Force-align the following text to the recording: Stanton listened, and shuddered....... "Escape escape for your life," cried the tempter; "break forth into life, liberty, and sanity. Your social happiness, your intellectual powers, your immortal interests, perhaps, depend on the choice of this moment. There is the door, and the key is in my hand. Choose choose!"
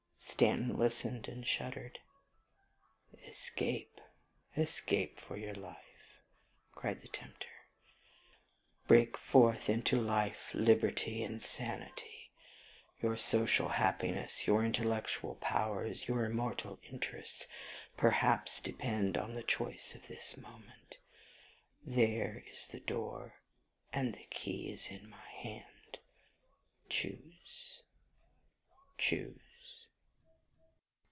Stanton 0.41 0.75
listened, 0.75 1.27
and 1.27 1.45
shuddered....... 1.45 1.99
"Escape 3.27 4.01
escape 4.57 5.19
for 5.19 5.37
your 5.37 5.53
life," 5.53 6.17
cried 6.73 7.03
the 7.03 7.09
tempter; 7.09 7.67
"break 8.87 9.17
forth 9.19 9.69
into 9.69 10.01
life, 10.01 10.49
liberty, 10.55 11.21
and 11.21 11.43
sanity. 11.43 12.31
Your 13.03 13.17
social 13.17 13.69
happiness, 13.69 14.47
your 14.47 14.65
intellectual 14.65 15.35
powers, 15.35 16.07
your 16.07 16.25
immortal 16.25 16.79
interests, 16.89 17.45
perhaps, 17.95 18.59
depend 18.61 19.17
on 19.17 19.35
the 19.35 19.43
choice 19.43 19.93
of 19.93 20.07
this 20.07 20.35
moment. 20.37 20.97
There 21.85 22.43
is 22.51 22.67
the 22.69 22.79
door, 22.79 23.35
and 23.93 24.15
the 24.15 24.25
key 24.31 24.71
is 24.71 24.87
in 24.87 25.07
my 25.07 25.27
hand. 25.43 25.99
Choose 26.89 27.83
choose!" 28.97 29.37